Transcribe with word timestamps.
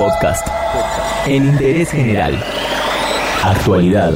Podcast. 0.00 0.48
En 1.26 1.44
interés 1.44 1.90
general. 1.90 2.42
Actualidad. 3.44 4.14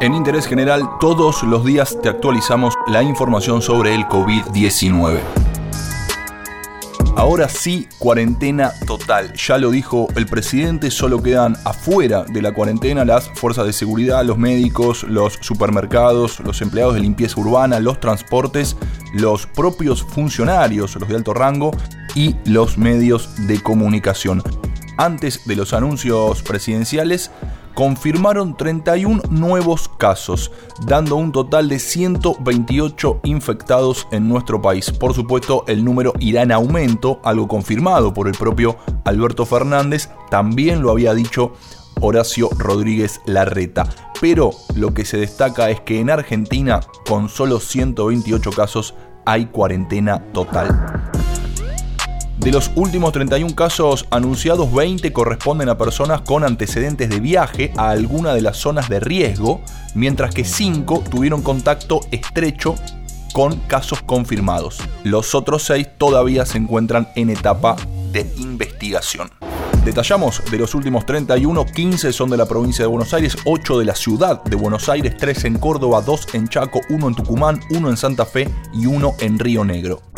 En 0.00 0.14
Interés 0.14 0.46
General, 0.46 0.88
todos 0.98 1.42
los 1.42 1.62
días 1.62 1.98
te 2.00 2.08
actualizamos 2.08 2.72
la 2.86 3.02
información 3.02 3.60
sobre 3.60 3.94
el 3.94 4.06
COVID-19. 4.06 5.18
Ahora 7.14 7.50
sí, 7.50 7.86
cuarentena 7.98 8.72
total. 8.86 9.34
Ya 9.34 9.58
lo 9.58 9.70
dijo 9.70 10.08
el 10.16 10.24
presidente, 10.24 10.90
solo 10.90 11.22
quedan 11.22 11.54
afuera 11.66 12.24
de 12.24 12.40
la 12.40 12.54
cuarentena 12.54 13.04
las 13.04 13.28
fuerzas 13.28 13.66
de 13.66 13.74
seguridad, 13.74 14.24
los 14.24 14.38
médicos, 14.38 15.02
los 15.02 15.34
supermercados, 15.42 16.40
los 16.40 16.62
empleados 16.62 16.94
de 16.94 17.00
limpieza 17.00 17.38
urbana, 17.38 17.78
los 17.78 18.00
transportes, 18.00 18.74
los 19.12 19.46
propios 19.46 20.02
funcionarios, 20.02 20.96
los 20.96 21.08
de 21.10 21.14
alto 21.14 21.34
rango 21.34 21.72
y 22.14 22.36
los 22.44 22.78
medios 22.78 23.30
de 23.46 23.62
comunicación. 23.62 24.42
Antes 24.96 25.46
de 25.46 25.56
los 25.56 25.72
anuncios 25.72 26.42
presidenciales, 26.42 27.30
confirmaron 27.74 28.56
31 28.56 29.22
nuevos 29.30 29.88
casos, 29.88 30.52
dando 30.86 31.16
un 31.16 31.32
total 31.32 31.68
de 31.68 31.78
128 31.78 33.20
infectados 33.24 34.06
en 34.12 34.28
nuestro 34.28 34.60
país. 34.60 34.90
Por 34.90 35.14
supuesto, 35.14 35.64
el 35.66 35.84
número 35.84 36.12
irá 36.20 36.42
en 36.42 36.52
aumento, 36.52 37.20
algo 37.24 37.48
confirmado 37.48 38.12
por 38.12 38.28
el 38.28 38.34
propio 38.34 38.76
Alberto 39.04 39.46
Fernández, 39.46 40.10
también 40.30 40.82
lo 40.82 40.90
había 40.90 41.14
dicho 41.14 41.54
Horacio 42.00 42.50
Rodríguez 42.58 43.20
Larreta. 43.26 43.88
Pero 44.20 44.52
lo 44.74 44.94
que 44.94 45.04
se 45.04 45.16
destaca 45.16 45.70
es 45.70 45.80
que 45.80 46.00
en 46.00 46.10
Argentina, 46.10 46.80
con 47.08 47.28
solo 47.28 47.58
128 47.58 48.50
casos, 48.52 48.94
hay 49.24 49.46
cuarentena 49.46 50.32
total. 50.32 51.01
De 52.38 52.50
los 52.50 52.70
últimos 52.74 53.12
31 53.12 53.54
casos 53.54 54.06
anunciados, 54.10 54.72
20 54.72 55.12
corresponden 55.12 55.68
a 55.68 55.78
personas 55.78 56.22
con 56.22 56.44
antecedentes 56.44 57.08
de 57.08 57.20
viaje 57.20 57.72
a 57.76 57.90
alguna 57.90 58.34
de 58.34 58.40
las 58.40 58.56
zonas 58.56 58.88
de 58.88 59.00
riesgo, 59.00 59.60
mientras 59.94 60.34
que 60.34 60.44
5 60.44 61.04
tuvieron 61.08 61.42
contacto 61.42 62.00
estrecho 62.10 62.74
con 63.32 63.56
casos 63.60 64.02
confirmados. 64.02 64.78
Los 65.04 65.34
otros 65.34 65.62
6 65.64 65.86
todavía 65.98 66.44
se 66.44 66.58
encuentran 66.58 67.08
en 67.14 67.30
etapa 67.30 67.76
de 68.12 68.26
investigación. 68.38 69.30
Detallamos, 69.84 70.42
de 70.50 70.58
los 70.58 70.74
últimos 70.74 71.06
31, 71.06 71.64
15 71.66 72.12
son 72.12 72.30
de 72.30 72.36
la 72.36 72.46
provincia 72.46 72.84
de 72.84 72.88
Buenos 72.88 73.12
Aires, 73.14 73.36
8 73.44 73.78
de 73.78 73.84
la 73.84 73.96
ciudad 73.96 74.42
de 74.44 74.54
Buenos 74.54 74.88
Aires, 74.88 75.16
3 75.16 75.44
en 75.46 75.58
Córdoba, 75.58 76.02
2 76.02 76.34
en 76.34 76.48
Chaco, 76.48 76.80
1 76.88 77.08
en 77.08 77.14
Tucumán, 77.14 77.60
1 77.70 77.90
en 77.90 77.96
Santa 77.96 78.24
Fe 78.24 78.48
y 78.72 78.86
1 78.86 79.14
en 79.20 79.38
Río 79.38 79.64
Negro 79.64 80.11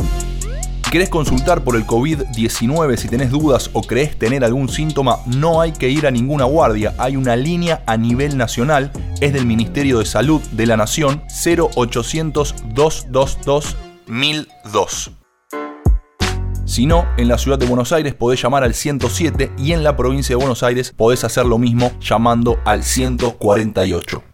querés 0.95 1.11
consultar 1.11 1.65
por 1.65 1.75
el 1.75 1.85
COVID-19, 1.89 2.97
si 2.97 3.09
tenés 3.09 3.33
dudas 3.33 3.69
o 3.73 3.83
crees 3.83 4.17
tener 4.17 4.45
algún 4.45 4.69
síntoma, 4.69 5.19
no 5.27 5.61
hay 5.61 5.73
que 5.73 5.89
ir 5.89 6.07
a 6.07 6.13
ninguna 6.13 6.45
guardia. 6.45 6.95
Hay 6.99 7.17
una 7.17 7.35
línea 7.35 7.83
a 7.85 7.97
nivel 7.97 8.37
nacional, 8.37 8.93
es 9.21 9.33
del 9.33 9.45
Ministerio 9.45 9.99
de 9.99 10.05
Salud 10.05 10.41
de 10.53 10.67
la 10.67 10.77
Nación, 10.77 11.21
0800 11.45 12.55
222 12.77 13.77
1002. 14.07 15.11
Si 16.65 16.87
no, 16.87 17.09
en 17.17 17.27
la 17.27 17.39
ciudad 17.39 17.59
de 17.59 17.67
Buenos 17.67 17.91
Aires 17.91 18.15
podés 18.15 18.41
llamar 18.41 18.63
al 18.63 18.75
107 18.75 19.51
y 19.59 19.73
en 19.73 19.83
la 19.83 19.97
provincia 19.97 20.35
de 20.35 20.37
Buenos 20.37 20.63
Aires 20.63 20.95
podés 20.97 21.25
hacer 21.25 21.45
lo 21.45 21.59
mismo 21.59 21.91
llamando 21.99 22.61
al 22.65 22.85
148. 22.85 24.34